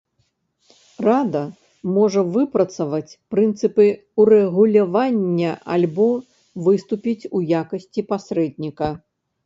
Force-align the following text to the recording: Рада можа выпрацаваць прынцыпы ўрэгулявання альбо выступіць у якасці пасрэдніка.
Рада 1.07 1.41
можа 1.97 2.21
выпрацаваць 2.37 3.17
прынцыпы 3.35 3.87
ўрэгулявання 4.25 5.51
альбо 5.77 6.11
выступіць 6.67 7.29
у 7.39 7.47
якасці 7.63 8.01
пасрэдніка. 8.13 8.87